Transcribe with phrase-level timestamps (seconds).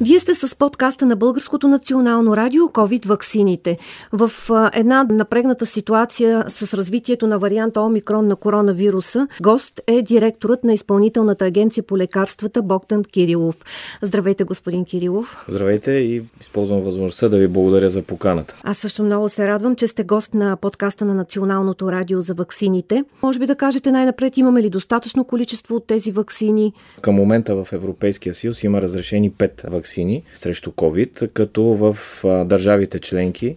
[0.00, 3.78] Вие сте с подкаста на Българското национално радио COVID ваксините.
[4.12, 4.30] В
[4.72, 11.44] една напрегната ситуация с развитието на варианта Омикрон на коронавируса, гост е директорът на Изпълнителната
[11.44, 13.54] агенция по лекарствата Богдан Кирилов.
[14.02, 15.36] Здравейте, господин Кирилов.
[15.48, 18.56] Здравейте и използвам възможността да ви благодаря за поканата.
[18.62, 23.04] Аз също много се радвам, че сте гост на подкаста на Националното радио за ваксините.
[23.22, 26.72] Може би да кажете най-напред, имаме ли достатъчно количество от тези ваксини?
[27.00, 31.98] Към момента в Европейския съюз има разрешени 5 ваксини вакцини срещу COVID, като в
[32.44, 33.56] държавите членки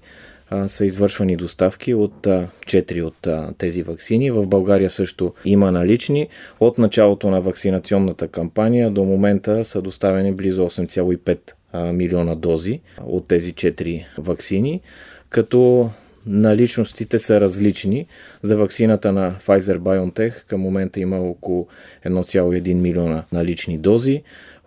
[0.68, 4.32] са извършвани доставки от 4 от тези вакцини.
[4.32, 6.28] В България също има налични.
[6.60, 13.54] От началото на вакцинационната кампания до момента са доставени близо 8,5 милиона дози от тези
[13.54, 14.82] 4 вакцини,
[15.30, 15.90] като
[16.26, 18.08] наличностите са различни.
[18.42, 21.68] За вакцината на Pfizer-BioNTech към момента има около
[22.06, 24.24] 1,1 милиона налични дози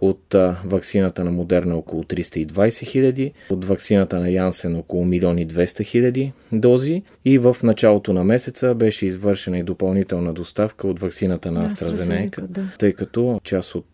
[0.09, 5.85] от а, вакцината на Модерна около 320 хиляди, от вакцината на Янсен около 1 200
[5.85, 11.71] хиляди дози и в началото на месеца беше извършена и допълнителна доставка от вакцината на
[11.71, 12.63] AstraZeneca, да.
[12.79, 13.87] тъй като част от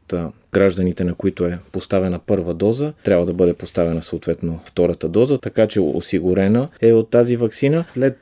[0.53, 5.67] гражданите, на които е поставена първа доза, трябва да бъде поставена съответно втората доза, така
[5.67, 7.85] че осигурена е от тази вакцина.
[7.93, 8.19] След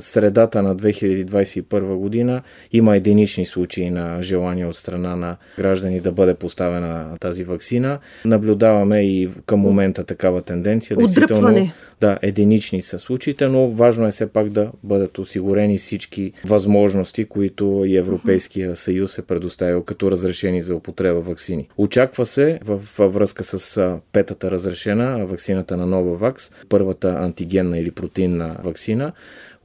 [0.00, 6.34] средата на 2021 година има единични случаи на желание от страна на граждани да бъде
[6.34, 7.98] поставена тази вакцина.
[8.24, 10.96] Наблюдаваме и към момента такава тенденция.
[11.00, 11.72] Отдръпване.
[12.00, 17.82] Да, единични са случаите, но важно е все пак да бъдат осигурени всички възможности, които
[17.86, 21.68] и Европейския съюз е предоставил като разрешени за употреба вакцини.
[21.76, 29.12] Очаква се във връзка с петата разрешена вакцината на Новавакс, първата антигенна или протеинна вакцина,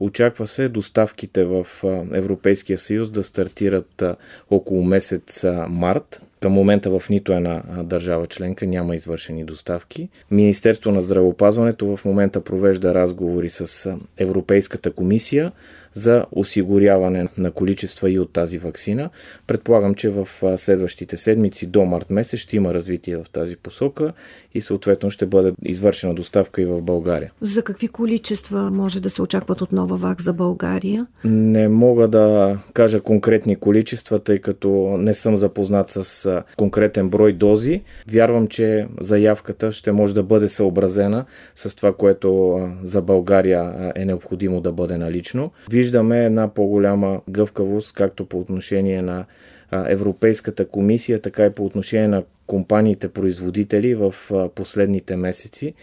[0.00, 1.66] Очаква се доставките в
[2.12, 4.02] Европейския съюз да стартират
[4.50, 6.22] около месец март.
[6.40, 10.08] Към момента в нито една държава членка няма извършени доставки.
[10.30, 15.52] Министерство на здравеопазването в момента провежда разговори с Европейската комисия
[15.96, 19.10] за осигуряване на количества и от тази вакцина.
[19.46, 24.12] Предполагам, че в следващите седмици до март месец ще има развитие в тази посока
[24.54, 27.32] и съответно ще бъде извършена доставка и в България.
[27.40, 31.06] За какви количества може да се очакват от нова вак за България?
[31.24, 37.82] Не мога да кажа конкретни количества, тъй като не съм запознат с конкретен брой дози.
[38.10, 41.24] Вярвам, че заявката ще може да бъде съобразена
[41.54, 45.50] с това, което за България е необходимо да бъде налично
[45.86, 49.24] виждаме една по-голяма гъвкавост, както по отношение на
[49.72, 54.14] Европейската комисия, така и по отношение на компаниите производители в
[54.54, 55.74] последните месеци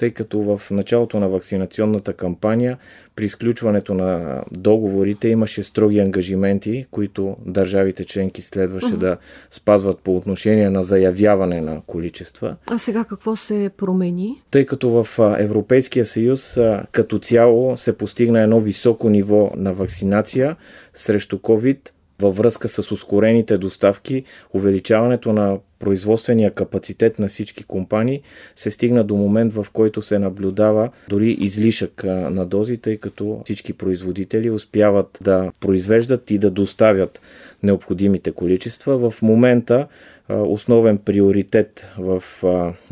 [0.00, 2.78] тъй като в началото на вакцинационната кампания
[3.16, 8.96] при изключването на договорите имаше строги ангажименти, които държавите членки следваше uh-huh.
[8.96, 9.16] да
[9.50, 12.56] спазват по отношение на заявяване на количества.
[12.66, 14.42] А сега какво се промени?
[14.50, 16.58] Тъй като в Европейския съюз
[16.92, 20.56] като цяло се постигна едно високо ниво на вакцинация
[20.94, 21.90] срещу COVID,
[22.20, 24.24] във връзка с ускорените доставки,
[24.54, 28.22] увеличаването на производствения капацитет на всички компании
[28.56, 33.72] се стигна до момент, в който се наблюдава дори излишък на дози, тъй като всички
[33.72, 37.20] производители успяват да произвеждат и да доставят
[37.62, 39.10] необходимите количества.
[39.10, 39.86] В момента
[40.30, 42.22] основен приоритет в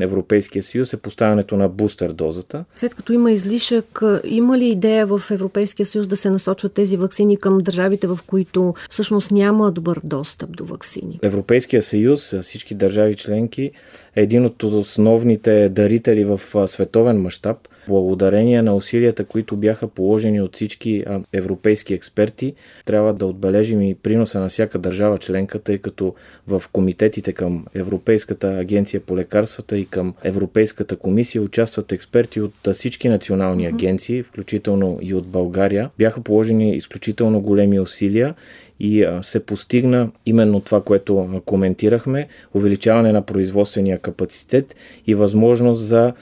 [0.00, 2.65] Европейския съюз е поставянето на бустер дозата.
[2.75, 7.37] След като има излишък, има ли идея в Европейския съюз да се насочват тези вакцини
[7.37, 11.19] към държавите, в които всъщност няма добър достъп до вакцини?
[11.22, 13.71] Европейския съюз, всички държави членки
[14.16, 17.56] е един от основните дарители в световен мащаб
[17.88, 22.54] благодарение на усилията, които бяха положени от всички европейски експерти,
[22.84, 26.15] трябва да отбележим и приноса на всяка държава членка, тъй като
[26.47, 33.09] в комитетите към Европейската агенция по лекарствата и към Европейската комисия участват експерти от всички
[33.09, 35.91] национални агенции, включително и от България.
[35.98, 38.34] Бяха положени изключително големи усилия
[38.80, 44.77] и се постигна именно това, което коментирахме увеличаване на производствения капацитет
[45.07, 46.12] и възможност за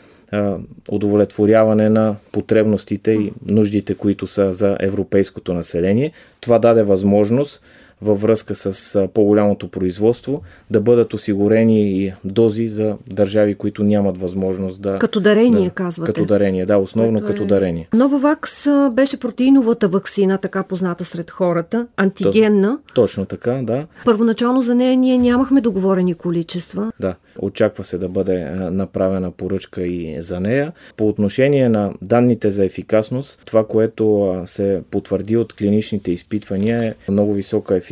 [0.90, 6.12] удовлетворяване на потребностите и нуждите, които са за европейското население.
[6.40, 7.62] Това даде възможност
[8.02, 14.80] във връзка с по-голямото производство, да бъдат осигурени и дози за държави, които нямат възможност
[14.80, 14.98] да...
[14.98, 16.12] Като дарение, да, казвате.
[16.12, 17.46] Като дарение, да, основно Което като е...
[17.46, 17.88] дарение.
[17.94, 22.78] Нововакс беше протеиновата вакцина, така позната сред хората, антигенна.
[22.94, 23.86] Точно така, да.
[24.04, 26.92] Първоначално за нея ние нямахме договорени количества.
[27.00, 30.72] Да, очаква се да бъде направена поръчка и за нея.
[30.96, 37.32] По отношение на данните за ефикасност, това, което се потвърди от клиничните изпитвания е много
[37.32, 37.85] висока ефикасност,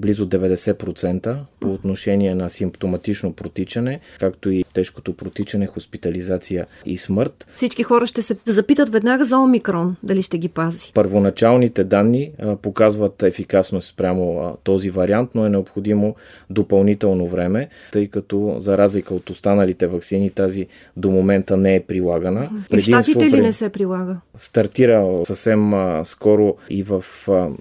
[0.00, 7.46] близо 90% по отношение на симптоматично протичане, както и тежкото протичане, хоспитализация и смърт.
[7.54, 10.92] Всички хора ще се запитат веднага за омикрон, дали ще ги пази.
[10.94, 12.30] Първоначалните данни
[12.62, 16.14] показват ефикасност спрямо този вариант, но е необходимо
[16.50, 20.66] допълнително време, тъй като за разлика от останалите вакцини тази
[20.96, 22.50] до момента не е прилагана.
[22.72, 24.16] И в Штатите ли не се прилага?
[24.36, 25.72] Стартира съвсем
[26.04, 27.04] скоро и в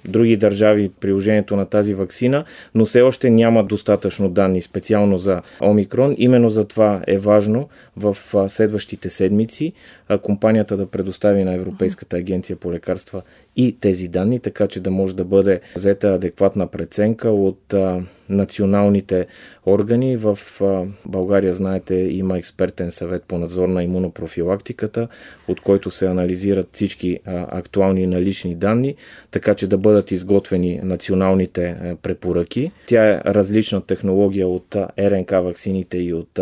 [0.08, 2.46] други държави приложението на тази вакцина,
[2.76, 6.16] но все още няма достатъчно данни специално за омикрон.
[6.18, 8.18] Именно за това е важно в
[8.48, 9.74] следващите седмици
[10.18, 13.22] компанията да предостави на Европейската агенция по лекарства
[13.56, 19.28] и тези данни, така че да може да бъде взета адекватна преценка от а, националните
[19.66, 20.18] органи.
[20.18, 25.08] В а, България, знаете, има експертен съвет по надзор на имунопрофилактиката,
[25.48, 28.96] от който се анализират всички а, актуални налични данни,
[29.32, 32.72] така че да бъдат изготвени националните а, препоръки.
[32.86, 36.40] Тя е различна технология от РНК ваксините и от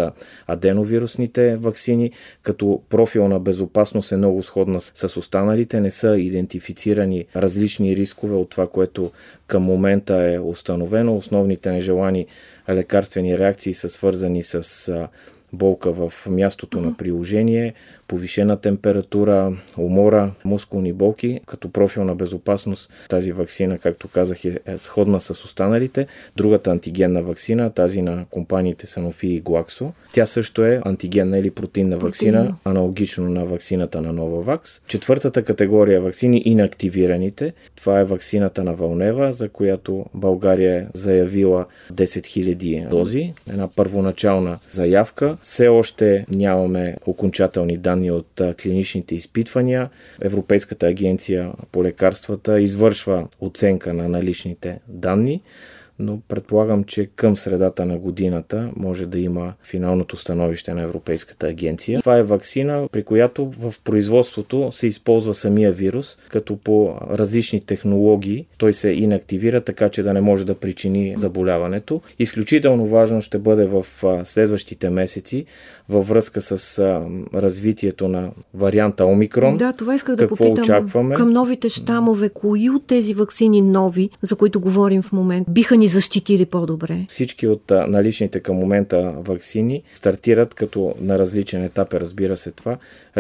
[0.48, 2.12] аденовирусните ваксини,
[2.42, 8.50] като профил на безопасност е много сходна с останалите, не са идентифицирани различни рискове от
[8.50, 9.12] това, което
[9.48, 11.18] към момента е установено.
[11.18, 12.28] Основните нежелани
[12.70, 15.08] лекарствени реакции са свързани с
[15.54, 17.74] болка в мястото на приложение,
[18.12, 21.40] повишена температура, умора, мускулни болки.
[21.46, 26.08] Като профил на безопасност тази вакцина, както казах, е, е сходна с останалите.
[26.36, 31.98] Другата антигенна вакцина, тази на компаниите Sanofi и Glaxo, тя също е антигенна или протинна
[31.98, 34.82] вакцина, аналогично на вакцината на Novavax.
[34.88, 37.54] Четвъртата категория вакцини инактивираните.
[37.76, 43.34] Това е вакцината на Вълнева, за която България е заявила 10 000 дози.
[43.50, 45.38] Една първоначална заявка.
[45.42, 49.90] Все още нямаме окончателни данни от клиничните изпитвания.
[50.22, 55.42] Европейската агенция по лекарствата извършва оценка на наличните данни
[56.02, 62.00] но предполагам, че към средата на годината може да има финалното становище на Европейската агенция.
[62.00, 68.46] Това е вакцина, при която в производството се използва самия вирус, като по различни технологии
[68.58, 72.02] той се инактивира, така че да не може да причини заболяването.
[72.20, 73.86] Изключително важно ще бъде в
[74.24, 75.46] следващите месеци
[75.90, 76.80] във връзка с
[77.34, 79.58] развитието на варианта Омикрон.
[79.58, 80.64] Да, това исках да Какво попитам.
[80.64, 81.16] Очакваме?
[81.16, 85.88] Към новите щамове, кои от тези вакцини нови, за които говорим в момента, биха ни
[85.92, 87.06] защитили по-добре?
[87.08, 92.78] Всички от наличните към момента вакцини стартират като на различен етап, разбира се това,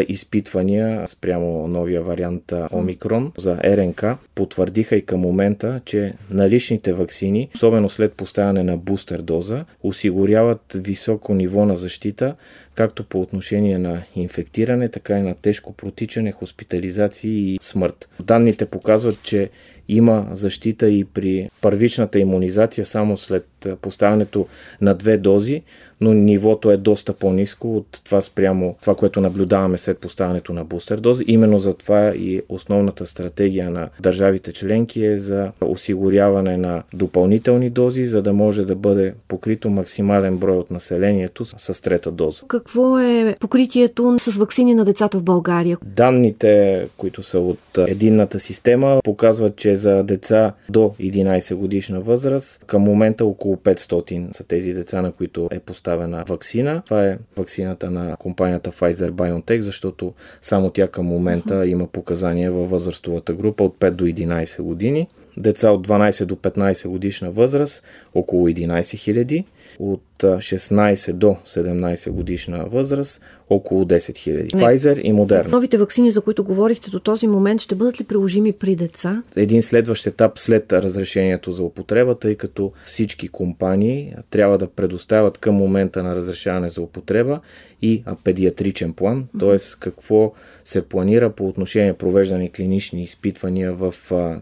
[0.07, 4.03] изпитвания спрямо новия вариант Омикрон за РНК
[4.35, 11.33] потвърдиха и към момента, че наличните вакцини, особено след поставяне на бустер доза, осигуряват високо
[11.33, 12.35] ниво на защита,
[12.75, 18.09] както по отношение на инфектиране, така и на тежко протичане, хоспитализации и смърт.
[18.19, 19.49] Данните показват, че
[19.87, 24.47] има защита и при първичната иммунизация само след поставянето
[24.81, 25.63] на две дози,
[26.01, 30.99] но нивото е доста по-низко от това спрямо това, което наблюдаваме след поставянето на бустер
[30.99, 31.23] дози.
[31.27, 38.05] Именно за това и основната стратегия на държавите членки е за осигуряване на допълнителни дози,
[38.05, 42.41] за да може да бъде покрито максимален брой от населението с трета доза.
[42.47, 45.77] Какво е покритието с вакцини на децата в България?
[45.85, 52.81] Данните, които са от единната система, показват, че за деца до 11 годишна възраст към
[52.81, 56.81] момента около 500 са тези деца, на които е поставено представена вакцина.
[56.85, 62.69] Това е вакцината на компанията Pfizer BioNTech, защото само тя към момента има показания във
[62.69, 65.07] възрастовата група от 5 до 11 години.
[65.37, 67.83] Деца от 12 до 15 годишна възраст
[68.15, 69.45] около 11 000,
[69.79, 74.51] от 16 до 17 годишна възраст около 10 000.
[74.53, 75.51] Pfizer и Moderna.
[75.51, 79.23] Новите вакцини, за които говорихте до този момент, ще бъдат ли приложими при деца?
[79.35, 85.55] Един следващ етап след разрешението за употреба, тъй като всички компании трябва да предоставят към
[85.55, 87.39] момента на разрешаване за употреба
[87.81, 89.57] и педиатричен план, т.е.
[89.79, 90.33] какво
[90.65, 93.95] се планира по отношение провеждане клинични изпитвания в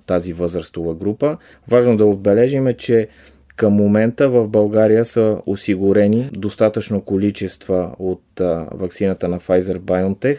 [0.06, 1.38] тази възрастова група.
[1.68, 3.08] Важно да отбележим е, че
[3.60, 10.38] към момента в България са осигурени достатъчно количества от а, вакцината на Pfizer BioNTech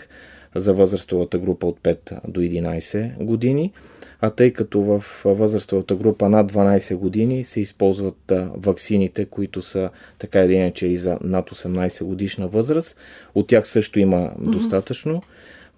[0.54, 3.72] за възрастовата група от 5 до 11 години.
[4.20, 10.44] а тъй като в възрастовата група над 12 години се използват ваксините, които са така
[10.44, 12.96] или иначе и за над 18 годишна възраст.
[13.34, 15.22] От тях също има достатъчно.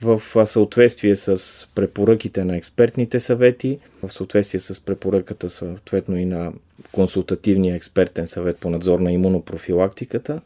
[0.03, 6.53] В съответствие с препоръките на експертните съвети, в съответствие с препоръката съответно и на
[6.93, 10.41] консултативния експертен съвет по надзор на имунопрофилактиката,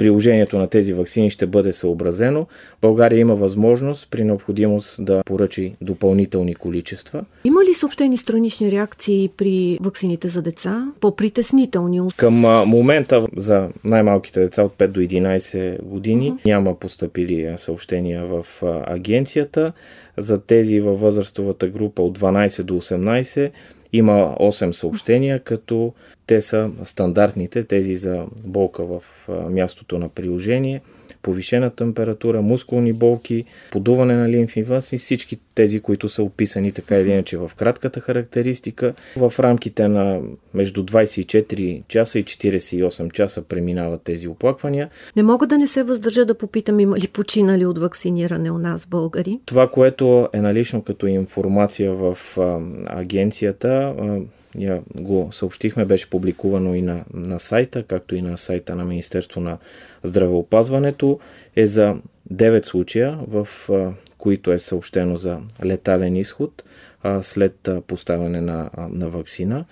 [0.00, 2.46] приложението на тези вакцини ще бъде съобразено.
[2.82, 7.24] България има възможност при необходимост да поръчи допълнителни количества.
[7.44, 10.92] Има ли съобщени странични реакции при вакцините за деца?
[11.00, 12.00] По-притеснителни?
[12.16, 12.34] Към
[12.68, 16.46] момента за най-малките деца от 5 до 11 години uh-huh.
[16.46, 18.46] няма поступили съобщения в
[18.86, 19.72] агенцията.
[20.18, 23.50] За тези във възрастовата група от 12 до 18
[23.92, 25.94] има 8 съобщения, като
[26.26, 29.02] те са стандартните, тези за болка в
[29.50, 30.80] мястото на приложение,
[31.22, 36.96] повишена температура, мускулни болки, подуване на лимфи въз и всички тези, които са описани така
[36.96, 38.94] или иначе в кратката характеристика.
[39.16, 40.20] В рамките на
[40.54, 44.88] между 24 часа и 48 часа преминават тези оплаквания.
[45.16, 48.86] Не мога да не се въздържа да попитам има ли починали от вакциниране у нас
[48.86, 49.40] българи?
[49.46, 54.18] Това, което е налично като информация в а, агенцията, а,
[54.58, 59.40] я го съобщихме, беше публикувано и на, на сайта, както и на сайта на Министерство
[59.40, 59.58] на
[60.02, 61.20] здравеопазването,
[61.56, 61.96] е за
[62.32, 66.62] 9 случая, в а, които е съобщено за летален изход
[67.02, 69.64] а, след а, поставяне на, а, на вакцина,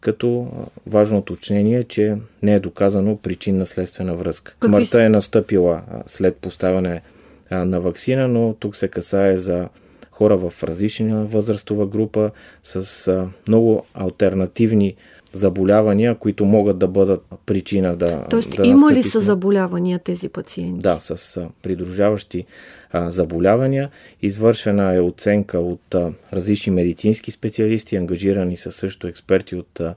[0.00, 0.48] като
[0.86, 4.52] важно уточнение е, че не е доказано причинна-следствена връзка.
[4.52, 4.68] Какви...
[4.68, 7.02] Смъртта е настъпила след поставяне
[7.50, 9.68] а, на вакцина, но тук се касае за
[10.16, 12.30] хора в различна възрастова група
[12.62, 14.96] с много альтернативни
[15.36, 18.24] заболявания, които могат да бъдат причина да.
[18.30, 20.82] Тоест, да има ли са заболявания тези пациенти?
[20.82, 22.44] Да, с придружаващи
[22.92, 23.90] а, заболявания.
[24.22, 29.94] Извършена е оценка от а, различни медицински специалисти, ангажирани са също експерти от а,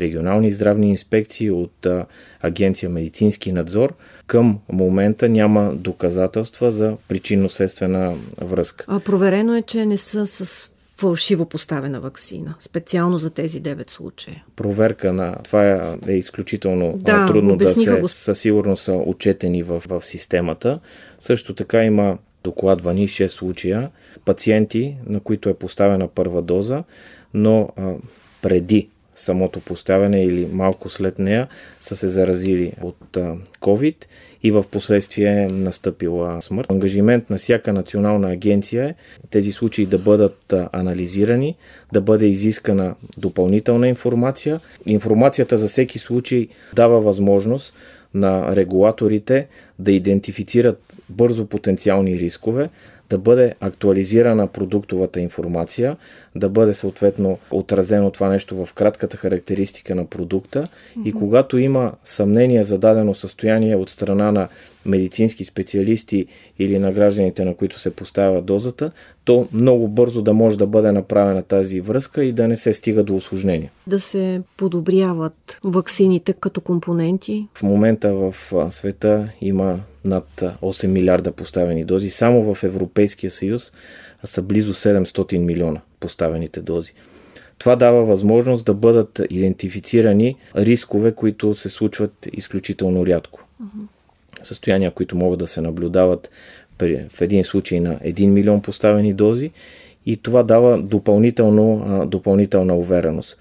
[0.00, 2.06] регионални здравни инспекции, от а,
[2.40, 3.94] Агенция медицински надзор.
[4.26, 8.84] Към момента няма доказателства за причинно-следствена връзка.
[8.88, 10.69] А проверено е, че не са с
[11.00, 14.44] фалшиво поставена вакцина, специално за тези 9 случая.
[14.56, 18.08] Проверка на това е, е изключително да, трудно да се го...
[18.08, 20.80] със сигурност са отчетени в, в системата.
[21.18, 23.90] Също така има докладвани 6 случая
[24.24, 26.84] пациенти, на които е поставена първа доза,
[27.34, 27.92] но а,
[28.42, 28.88] преди
[29.20, 31.48] самото поставяне или малко след нея
[31.80, 33.18] са се заразили от
[33.60, 33.96] COVID
[34.42, 36.70] и в последствие настъпила смърт.
[36.70, 38.94] Ангажимент на всяка национална агенция е
[39.30, 41.56] тези случаи да бъдат анализирани,
[41.92, 44.60] да бъде изискана допълнителна информация.
[44.86, 47.74] Информацията за всеки случай дава възможност
[48.14, 49.46] на регулаторите
[49.78, 52.68] да идентифицират бързо потенциални рискове,
[53.10, 55.96] да бъде актуализирана продуктовата информация,
[56.36, 61.04] да бъде съответно отразено това нещо в кратката характеристика на продукта mm-hmm.
[61.04, 64.48] и когато има съмнение за дадено състояние от страна на
[64.86, 66.26] медицински специалисти
[66.58, 68.90] или на гражданите, на които се поставя дозата,
[69.24, 73.02] то много бързо да може да бъде направена тази връзка и да не се стига
[73.02, 73.70] до осложнения.
[73.86, 77.48] Да се подобряват ваксините като компоненти?
[77.54, 78.34] В момента в
[78.70, 82.10] света има над 8 милиарда поставени дози.
[82.10, 83.72] Само в Европейския съюз
[84.24, 86.92] са близо 700 милиона поставените дози.
[87.58, 93.44] Това дава възможност да бъдат идентифицирани рискове, които се случват изключително рядко.
[94.42, 96.30] Състояния, които могат да се наблюдават
[97.10, 99.50] в един случай на 1 милион поставени дози
[100.06, 103.38] и това дава допълнително, допълнителна увереност.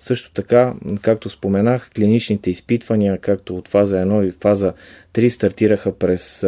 [0.00, 4.72] Също така, както споменах, клиничните изпитвания, както от фаза 1 и фаза
[5.14, 6.46] 3 стартираха през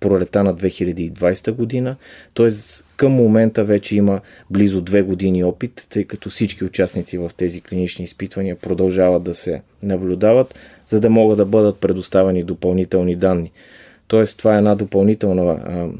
[0.00, 1.96] пролета на 2020 година,
[2.34, 2.50] т.е.
[2.96, 8.04] към момента вече има близо две години опит, тъй като всички участници в тези клинични
[8.04, 10.54] изпитвания продължават да се наблюдават,
[10.86, 13.52] за да могат да бъдат предоставени допълнителни данни.
[14.08, 14.24] Т.е.
[14.24, 15.90] това е една допълнителна,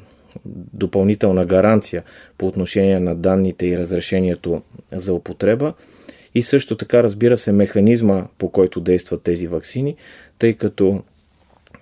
[0.75, 2.03] допълнителна гаранция
[2.39, 5.75] по отношение на данните и разрешението за употреба.
[6.35, 9.97] И също така, разбира се, механизма по който действат тези вакцини,
[10.39, 11.03] тъй като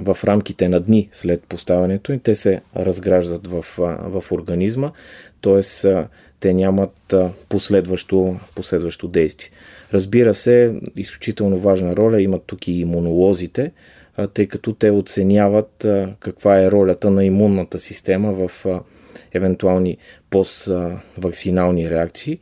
[0.00, 3.64] в рамките на дни след поставянето им те се разграждат в,
[4.02, 4.93] в организма,
[5.43, 5.61] т.е.
[6.40, 7.14] те нямат
[7.49, 9.50] последващо, последващо действие.
[9.93, 13.73] Разбира се, изключително важна роля имат тук и имунолозите,
[14.35, 15.87] тъй като те оценяват
[16.21, 18.64] каква е ролята на имунната система в
[19.33, 19.97] евентуални
[20.31, 22.38] поствакцинални реакции,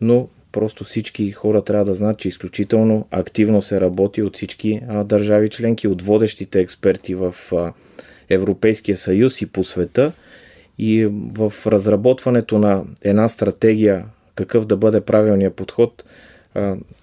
[0.00, 5.48] но Просто всички хора трябва да знаят, че изключително активно се работи от всички държави
[5.48, 7.34] членки, от водещите експерти в
[8.30, 10.12] Европейския съюз и по света.
[10.78, 16.04] И в разработването на една стратегия какъв да бъде правилният подход,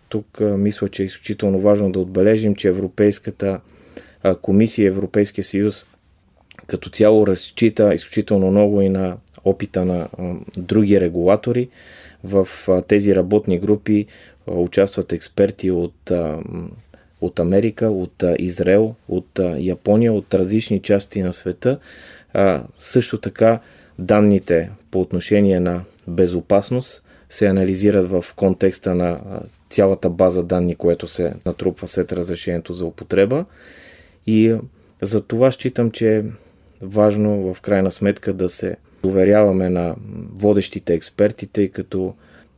[0.10, 3.60] тук мисля, че е изключително важно да отбележим, че Европейската
[4.42, 5.86] комисия, Европейския съюз
[6.68, 10.08] като цяло разчита изключително много и на опита на
[10.58, 11.70] други регулатори.
[12.26, 12.48] В
[12.88, 14.06] тези работни групи
[14.48, 16.12] участват експерти от,
[17.22, 21.80] от Америка, от Израел, от Япония, от различни части на света.
[22.80, 23.60] Също така
[24.00, 29.20] данните по отношение на безопасност се анализират в контекста на
[29.70, 33.46] цялата база данни, което се натрупва след разрешението за употреба.
[34.28, 34.56] И
[35.02, 36.24] за това считам, че е
[36.82, 39.96] важно в крайна сметка да се доверяваме на
[40.36, 42.14] водещите експерти, тъй като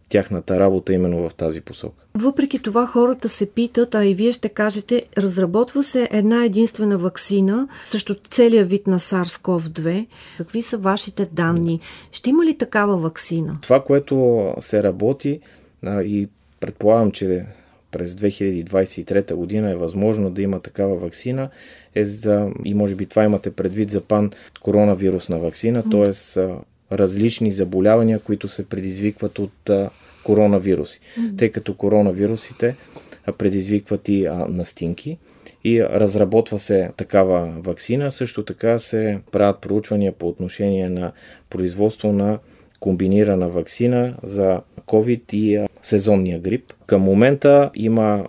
[0.10, 2.06] тяхната работа именно в тази посока.
[2.16, 7.68] Въпреки това хората се питат, а и вие ще кажете, разработва се една единствена вакцина
[7.86, 10.08] срещу целия вид на SARS-CoV-2.
[10.38, 11.80] Какви са вашите данни?
[12.12, 13.58] Ще има ли такава вакцина?
[13.62, 15.40] Това, което се работи
[15.86, 16.28] и
[16.60, 17.46] предполагам, че
[17.92, 21.50] през 2023 година е възможно да има такава вакцина,
[21.96, 26.14] е за, и може би това имате предвид за пан коронавирусна вакцина, т.е
[26.92, 29.70] различни заболявания, които се предизвикват от
[30.24, 31.00] коронавируси.
[31.00, 31.38] Mm-hmm.
[31.38, 32.76] Тъй като коронавирусите
[33.38, 35.18] предизвикват и а, настинки
[35.64, 38.12] и разработва се такава вакцина.
[38.12, 41.12] Също така се правят проучвания по отношение на
[41.50, 42.40] производство на
[42.80, 46.74] комбинирана вакцина за COVID и сезонния грип.
[46.86, 48.26] Към момента има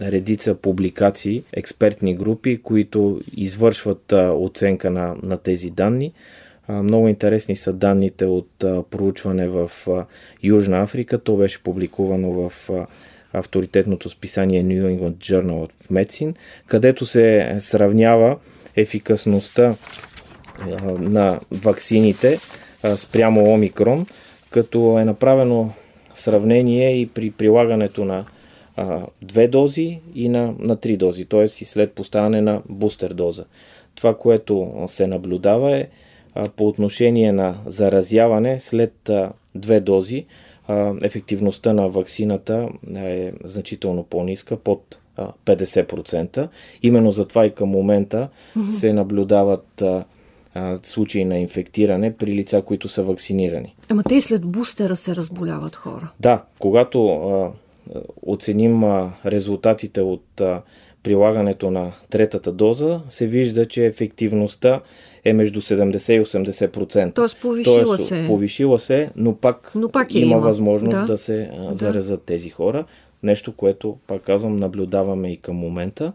[0.00, 6.12] редица публикации, експертни групи, които извършват оценка на, на тези данни.
[6.68, 8.50] Много интересни са данните от
[8.90, 9.70] проучване в
[10.42, 11.18] Южна Африка.
[11.18, 12.70] То беше публикувано в
[13.32, 16.34] авторитетното списание New England Journal of Medicine,
[16.66, 18.36] където се сравнява
[18.76, 19.74] ефикасността
[20.98, 22.38] на ваксините
[22.96, 24.06] спрямо Омикрон,
[24.50, 25.70] като е направено
[26.14, 28.24] сравнение и при прилагането на
[29.22, 31.44] две дози и на, на три дози, т.е.
[31.44, 33.44] и след поставяне на бустер доза.
[33.94, 35.88] Това, което се наблюдава е
[36.56, 39.10] по отношение на заразяване след
[39.54, 40.26] две дози
[41.02, 44.98] ефективността на ваксината е значително по-ниска, под
[45.46, 46.48] 50%.
[46.82, 48.68] Именно затова и към момента mm-hmm.
[48.68, 49.82] се наблюдават
[50.82, 53.74] случаи на инфектиране при лица, които са вакцинирани.
[53.88, 56.12] Ама те и след бустера се разболяват хора.
[56.20, 57.50] Да, когато а,
[58.26, 60.62] оценим а, резултатите от а,
[61.02, 64.80] прилагането на третата доза, се вижда, че ефективността
[65.24, 67.14] е между 70 и 80%.
[67.14, 68.24] Тоест повишила Тоест, се.
[68.26, 72.18] Повишила се, но пак, но пак има, има възможност да, да се да.
[72.18, 72.84] тези хора.
[73.22, 76.12] Нещо, което, пак казвам, наблюдаваме и към момента.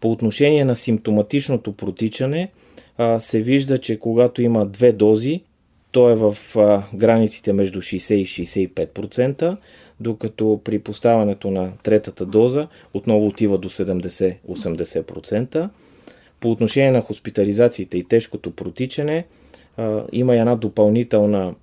[0.00, 2.50] По отношение на симптоматичното протичане,
[2.98, 5.42] а, се вижда, че когато има две дози,
[5.92, 9.56] то е в а, границите между 60 и 65%,
[10.00, 15.68] докато при поставянето на третата доза отново отива до 70-80%.
[16.40, 19.24] По отношение на хоспитализациите и тежкото протичане,
[19.76, 21.54] а, има една допълнителна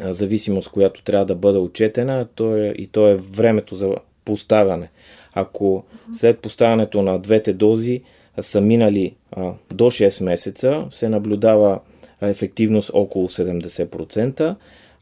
[0.00, 3.94] зависимост, която трябва да бъде отчетена, то е, и то е времето за
[4.24, 4.90] поставяне.
[5.32, 8.02] Ако след поставянето на двете дози
[8.40, 11.80] са минали а, до 6 месеца, се наблюдава
[12.22, 14.54] ефективност около 70%.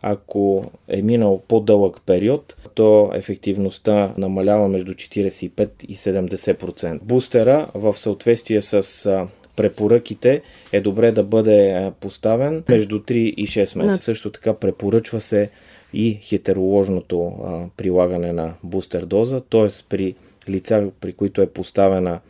[0.02, 7.04] Ако е минал по-дълъг период, то ефективността намалява между 45 и 70%.
[7.04, 14.02] Бустера в съответствие с препоръките е добре да бъде поставен между 3 и 6 месеца.
[14.02, 15.50] Също така препоръчва се
[15.92, 17.32] и хетероложното
[17.76, 19.68] прилагане на бустер доза, т.е.
[19.88, 20.14] при
[20.48, 22.20] лица, при които е поставена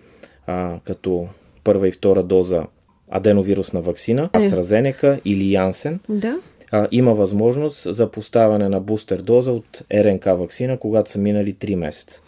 [0.48, 1.28] а, като
[1.64, 2.62] първа и втора доза
[3.10, 4.38] аденовирусна вакцина, е.
[4.38, 6.00] AstraZeneca или Янсен.
[6.08, 6.38] Да
[6.72, 11.74] а, има възможност за поставяне на бустер доза от РНК вакцина, когато са минали 3
[11.74, 12.22] месеца.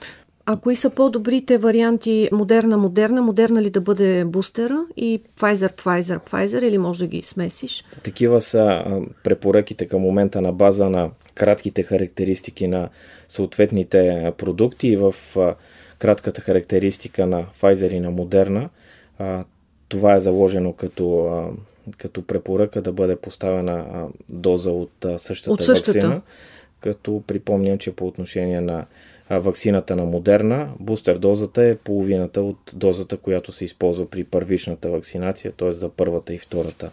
[0.47, 3.23] А кои са по-добрите варианти Модерна, Модерна?
[3.23, 7.85] Модерна ли да бъде бустера и Pfizer, Pfizer, Pfizer или може да ги смесиш?
[8.03, 8.85] Такива са
[9.25, 12.89] препоръките към момента на база на кратките характеристики на
[13.29, 15.15] съответните продукти и в
[16.01, 18.69] кратката характеристика на Pfizer и на Модерна
[19.89, 21.31] това е заложено като
[21.99, 26.21] като препоръка да бъде поставена а, доза от а, същата, от същата вакцина.
[26.81, 28.87] Като припомням, че по отношение на
[29.29, 34.91] а, вакцината на Модерна, бустер дозата е половината от дозата, която се използва при първичната
[34.91, 35.73] вакцинация, т.е.
[35.73, 36.91] за първата и втората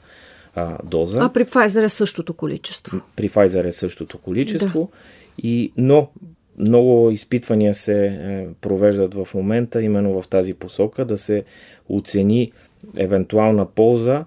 [0.55, 1.17] а, доза.
[1.21, 2.99] А при Pfizer е същото количество.
[3.15, 4.79] При Pfizer е същото количество.
[4.79, 4.97] Да.
[5.47, 6.09] И, но
[6.57, 11.43] много изпитвания се е, провеждат в момента именно в тази посока да се
[11.89, 12.51] оцени
[12.97, 14.25] евентуална полза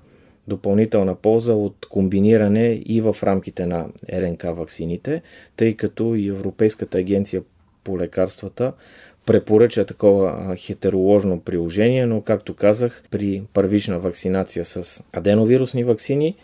[0.48, 5.22] допълнителна полза от комбиниране и в рамките на РНК ваксините,
[5.56, 7.42] тъй като и Европейската агенция
[7.84, 8.72] по лекарствата
[9.26, 16.36] препоръча такова хетероложно приложение, но както казах, при първична вакцинация с аденовирусни вакцини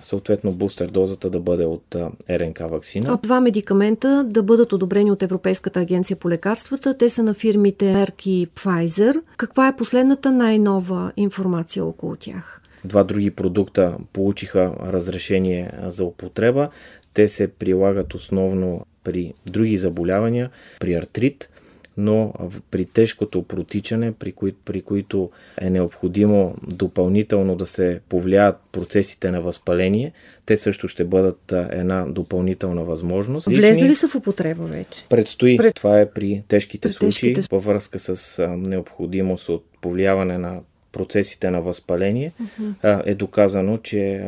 [0.00, 1.96] съответно бустер дозата да бъде от
[2.30, 3.06] РНК вакцина.
[3.12, 6.98] А два медикамента да бъдат одобрени от Европейската агенция по лекарствата.
[6.98, 9.20] Те са на фирмите Merck и Pfizer.
[9.36, 12.62] Каква е последната най-нова информация около тях?
[12.84, 16.68] Два други продукта получиха разрешение за употреба.
[17.14, 21.48] Те се прилагат основно при други заболявания, при артрит,
[21.96, 22.32] но
[22.70, 25.30] при тежкото протичане, при, кои, при които
[25.60, 30.12] е необходимо допълнително да се повлияят процесите на възпаление,
[30.46, 33.46] те също ще бъдат една допълнителна възможност.
[33.46, 35.06] Влезли ли са в употреба вече?
[35.08, 35.56] Предстои.
[35.56, 35.74] Пред...
[35.74, 37.54] Това е при тежките при случаи, тежките...
[37.56, 40.60] във връзка с необходимост от повлияване на
[40.92, 42.32] процесите на възпаление.
[42.42, 43.02] Uh-huh.
[43.06, 44.24] Е доказано, че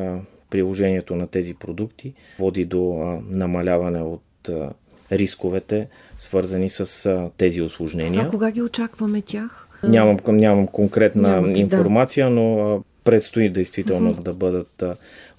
[0.50, 2.80] приложението на тези продукти води до
[3.30, 4.50] намаляване от
[5.12, 8.24] рисковете свързани с тези осложнения.
[8.26, 9.68] А кога ги очакваме тях?
[9.84, 12.30] Нямам, нямам конкретна Нямате, информация, да.
[12.30, 14.24] но предстои действително uh-huh.
[14.24, 14.84] да бъдат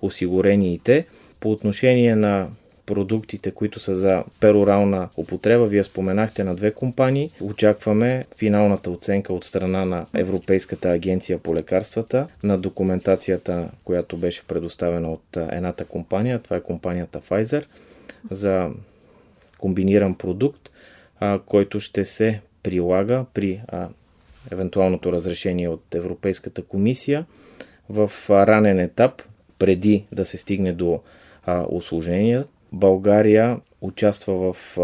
[0.02, 1.06] осигурени и те.
[1.40, 2.48] По отношение на
[2.86, 7.32] продуктите, които са за перорална употреба, вие споменахте на две компании.
[7.42, 15.12] Очакваме финалната оценка от страна на Европейската агенция по лекарствата на документацията, която беше предоставена
[15.12, 16.40] от едната компания.
[16.40, 17.66] Това е компанията Pfizer
[18.30, 18.70] за
[19.58, 20.69] комбиниран продукт,
[21.20, 23.62] а, който ще се прилага при
[24.52, 27.26] евентуалното разрешение от Европейската комисия
[27.90, 29.22] в ранен етап,
[29.60, 31.00] преди да се стигне до
[31.46, 32.46] а, осложнения.
[32.72, 34.78] България участва в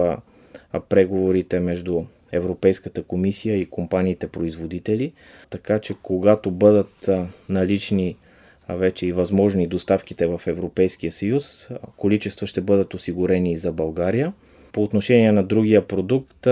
[0.90, 5.14] преговорите между Европейската комисия и компаниите производители,
[5.50, 7.10] така че когато бъдат
[7.50, 8.16] налични
[8.70, 14.34] вече и възможни доставките в Европейския съюз, количества ще бъдат осигурени и за България.
[14.76, 16.48] По отношение на другия продукт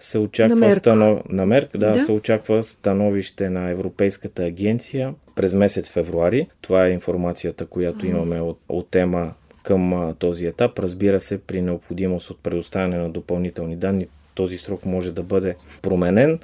[0.00, 1.20] се очаква на Мерк, станов...
[1.28, 6.48] на Мерк да, да, се очаква становище на Европейската агенция през месец февруари.
[6.60, 10.78] Това е информацията, която имаме от, от тема към този етап.
[10.78, 16.38] Разбира се, при необходимост от предоставяне на допълнителни данни, този срок може да бъде променен,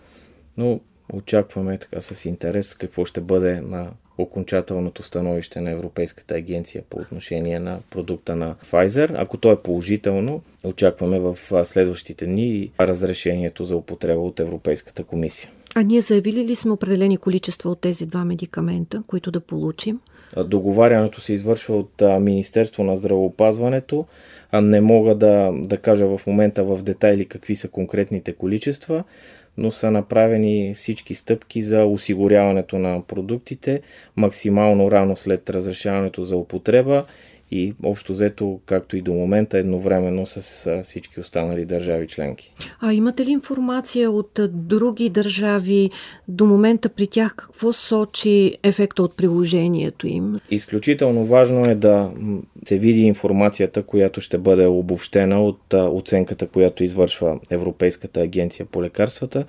[0.56, 0.80] но
[1.12, 7.58] очакваме така с интерес какво ще бъде на окончателното становище на Европейската агенция по отношение
[7.58, 9.14] на продукта на Pfizer.
[9.16, 15.50] Ако то е положително, очакваме в следващите дни разрешението за употреба от Европейската комисия.
[15.74, 20.00] А ние заявили ли сме определени количества от тези два медикамента, които да получим?
[20.44, 24.04] Договарянето се извършва от Министерство на здравеопазването.
[24.52, 29.04] Не мога да, да кажа в момента в детайли какви са конкретните количества
[29.56, 33.80] но са направени всички стъпки за осигуряването на продуктите
[34.16, 37.04] максимално рано след разрешаването за употреба
[37.50, 42.52] и общо взето, както и до момента, едновременно с всички останали държави членки.
[42.80, 45.90] А имате ли информация от други държави
[46.28, 50.36] до момента при тях какво сочи ефекта от приложението им?
[50.50, 52.10] Изключително важно е да
[52.64, 59.44] се види информацията, която ще бъде обобщена от оценката, която извършва Европейската агенция по лекарствата,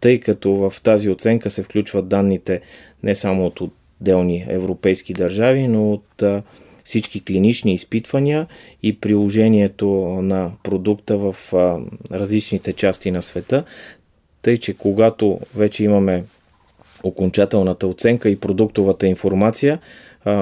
[0.00, 2.60] тъй като в тази оценка се включват данните
[3.02, 6.22] не само от отделни европейски държави, но от
[6.84, 8.46] всички клинични изпитвания
[8.82, 9.88] и приложението
[10.22, 11.36] на продукта в
[12.12, 13.64] различните части на света.
[14.42, 16.24] Тъй, че когато вече имаме
[17.02, 19.78] окончателната оценка и продуктовата информация,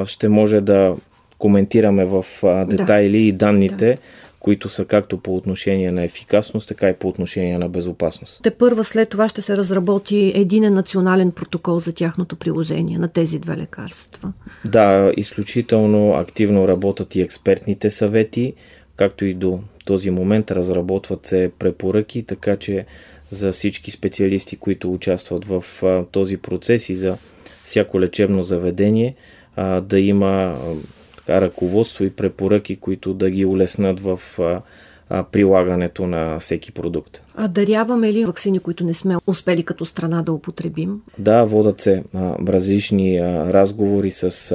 [0.05, 0.97] ще може да
[1.39, 2.27] коментираме в
[2.67, 3.25] детайли да.
[3.25, 3.97] и данните, да
[4.41, 8.41] които са както по отношение на ефикасност, така и по отношение на безопасност.
[8.43, 13.39] Те първа след това ще се разработи един национален протокол за тяхното приложение на тези
[13.39, 14.33] две лекарства.
[14.65, 18.55] Да, изключително активно работят и експертните съвети,
[18.97, 22.87] както и до този момент разработват се препоръки, така че
[23.31, 25.65] за всички специалисти, които участват в
[26.13, 27.17] този процес и за
[27.65, 29.15] всяко лечебно заведение,
[29.83, 30.59] да има
[31.29, 34.21] така, ръководство и препоръки, които да ги улеснат в
[35.33, 37.23] прилагането на всеки продукт.
[37.37, 41.01] А даряваме ли вакцини, които не сме успели като страна да употребим?
[41.19, 42.05] Да, водат се
[42.49, 44.53] различни разговори с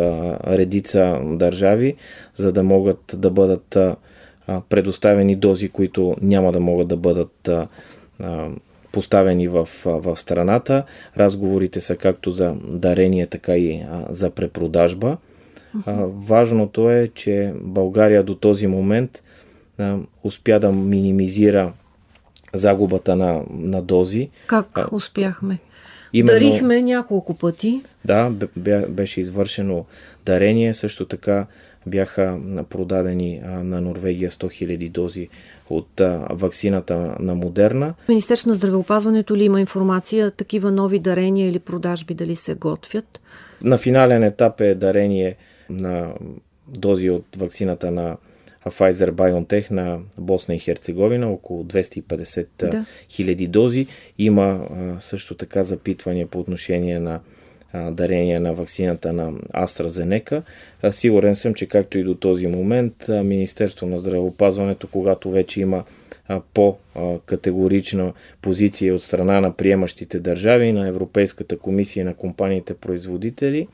[0.48, 1.96] редица държави,
[2.36, 3.78] за да могат да бъдат
[4.70, 7.50] предоставени дози, които няма да могат да бъдат
[8.92, 10.84] поставени в, в страната.
[11.18, 15.18] Разговорите са както за дарение, така и за препродажба.
[16.08, 19.24] Важното е, че България до този момент
[19.78, 21.74] а, успя да минимизира
[22.54, 24.30] загубата на, на дози.
[24.48, 25.60] Как успяхме?
[26.14, 27.82] Именно, Дарихме няколко пъти.
[28.06, 28.32] Да,
[28.90, 29.86] беше извършено
[30.26, 30.74] дарение.
[30.74, 31.46] Също така
[31.86, 32.38] бяха
[32.70, 35.30] продадени на Норвегия 100 000 дози
[35.70, 37.94] от вакцината на Модерна.
[38.10, 43.20] Министерство на здравеопазването ли има информация такива нови дарения или продажби дали се готвят?
[43.64, 45.36] На финален етап е дарение
[45.80, 46.14] на
[46.68, 48.18] дози от вакцината на
[48.66, 52.86] Pfizer BioNTech на Босна и Херцеговина, около 250 да.
[53.10, 53.88] хиляди дози.
[54.18, 54.68] Има
[55.00, 57.20] също така запитвания по отношение на
[57.92, 60.42] дарение на вакцината на AstraZeneca.
[60.92, 65.84] Сигурен съм, че както и до този момент Министерство на здравеопазването, когато вече има
[66.54, 73.68] по-категорична позиция от страна на приемащите държави, на Европейската комисия и на компаниите производители,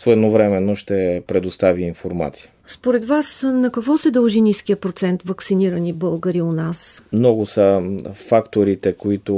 [0.00, 2.50] своевременно ще предостави информация.
[2.66, 7.02] Според вас на какво се дължи ниския процент вакцинирани българи у нас?
[7.12, 7.82] Много са
[8.12, 9.34] факторите, които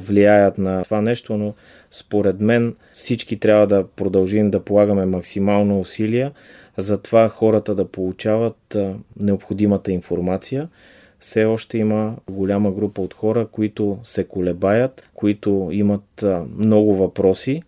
[0.00, 1.54] влияят на това нещо, но
[1.90, 6.32] според мен всички трябва да продължим да полагаме максимално усилия
[6.78, 8.76] за това хората да получават
[9.20, 10.68] необходимата информация.
[11.18, 16.24] Все още има голяма група от хора, които се колебаят, които имат
[16.56, 17.62] много въпроси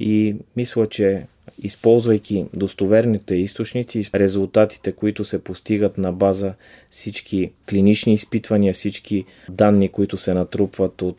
[0.00, 1.26] и мисля, че
[1.62, 6.54] използвайки достоверните източници, резултатите, които се постигат на база
[6.90, 11.18] всички клинични изпитвания, всички данни, които се натрупват от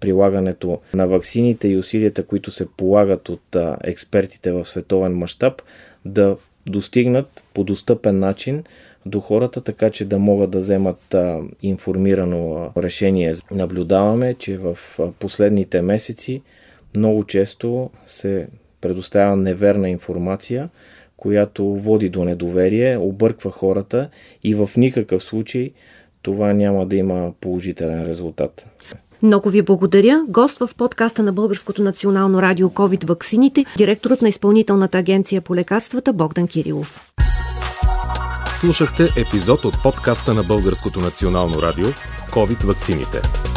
[0.00, 5.62] прилагането на ваксините и усилията, които се полагат от експертите в световен мащаб,
[6.04, 8.64] да достигнат по достъпен начин
[9.06, 13.32] до хората, така че да могат да вземат а, информирано решение.
[13.50, 14.78] Наблюдаваме, че в
[15.18, 16.42] последните месеци
[16.96, 18.48] много често се
[18.82, 20.68] предоставя неверна информация,
[21.16, 24.08] която води до недоверие, обърква хората
[24.44, 25.70] и в никакъв случай
[26.22, 28.66] това няма да има положителен резултат.
[29.22, 30.24] Много ви благодаря.
[30.28, 36.12] Гост в подкаста на Българското национално радио COVID ваксините, директорът на изпълнителната агенция по лекарствата
[36.12, 37.12] Богдан Кирилов.
[38.54, 41.86] Слушахте епизод от подкаста на Българското национално радио
[42.30, 43.51] COVID ваксините.